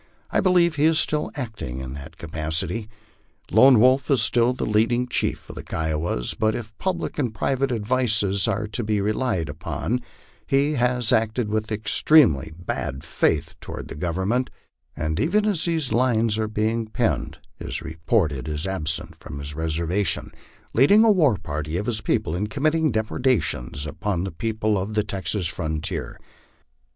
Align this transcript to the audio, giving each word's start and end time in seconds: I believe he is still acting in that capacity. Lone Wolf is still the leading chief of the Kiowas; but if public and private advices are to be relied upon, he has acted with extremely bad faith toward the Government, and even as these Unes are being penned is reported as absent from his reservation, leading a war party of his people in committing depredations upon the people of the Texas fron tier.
I 0.31 0.39
believe 0.39 0.77
he 0.77 0.85
is 0.85 0.99
still 0.99 1.29
acting 1.35 1.79
in 1.79 1.93
that 1.93 2.17
capacity. 2.17 2.89
Lone 3.51 3.79
Wolf 3.79 4.09
is 4.09 4.23
still 4.23 4.51
the 4.51 4.65
leading 4.65 5.07
chief 5.07 5.47
of 5.47 5.53
the 5.55 5.61
Kiowas; 5.63 6.33
but 6.33 6.55
if 6.55 6.75
public 6.79 7.19
and 7.19 7.31
private 7.35 7.71
advices 7.71 8.47
are 8.47 8.65
to 8.69 8.83
be 8.83 8.99
relied 8.99 9.47
upon, 9.47 10.01
he 10.47 10.73
has 10.73 11.13
acted 11.13 11.49
with 11.49 11.71
extremely 11.71 12.51
bad 12.57 13.03
faith 13.03 13.53
toward 13.61 13.89
the 13.89 13.95
Government, 13.95 14.49
and 14.95 15.19
even 15.19 15.45
as 15.45 15.65
these 15.65 15.91
Unes 15.91 16.39
are 16.39 16.47
being 16.47 16.87
penned 16.87 17.37
is 17.59 17.83
reported 17.83 18.49
as 18.49 18.65
absent 18.65 19.15
from 19.19 19.37
his 19.37 19.53
reservation, 19.53 20.31
leading 20.73 21.03
a 21.03 21.11
war 21.11 21.37
party 21.37 21.77
of 21.77 21.85
his 21.85 22.01
people 22.01 22.35
in 22.35 22.47
committing 22.47 22.91
depredations 22.91 23.85
upon 23.85 24.23
the 24.23 24.31
people 24.31 24.79
of 24.79 24.95
the 24.95 25.03
Texas 25.03 25.45
fron 25.45 25.79
tier. 25.79 26.17